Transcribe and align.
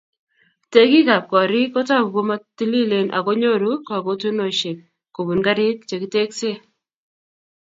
Tekikab 0.71 1.23
gorik 1.31 1.69
kotoku 1.73 2.09
komo 2.15 2.35
tililen 2.57 3.07
ako 3.17 3.23
konyoru 3.33 3.71
kakutunosiek 3.87 4.77
kobun 5.15 5.39
garik 5.45 5.77
che 5.87 5.95
kitekse 6.01 6.51